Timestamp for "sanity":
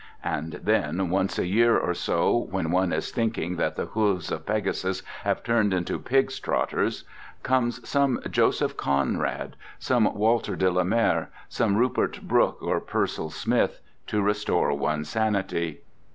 15.09-15.81